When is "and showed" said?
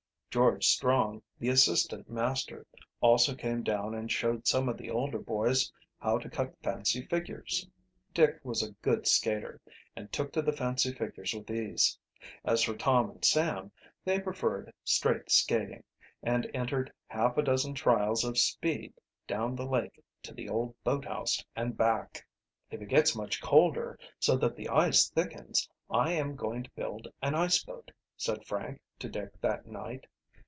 3.93-4.47